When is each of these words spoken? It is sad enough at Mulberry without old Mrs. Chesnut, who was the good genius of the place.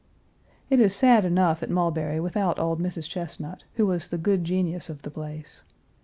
It 0.71 0.79
is 0.79 0.95
sad 0.95 1.25
enough 1.25 1.61
at 1.61 1.69
Mulberry 1.69 2.19
without 2.19 2.57
old 2.57 2.79
Mrs. 2.81 3.07
Chesnut, 3.07 3.65
who 3.75 3.85
was 3.85 4.07
the 4.07 4.17
good 4.17 4.43
genius 4.43 4.89
of 4.89 5.03
the 5.03 5.11
place. 5.11 5.61